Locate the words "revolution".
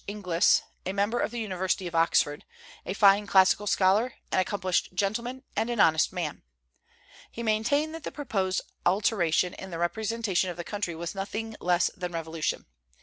12.13-12.65